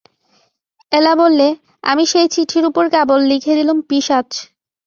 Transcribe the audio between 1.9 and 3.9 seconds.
আমি সেই চিঠির উপর কেবল লিখে দিলুম